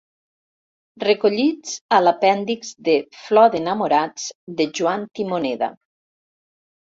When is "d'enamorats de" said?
3.57-4.67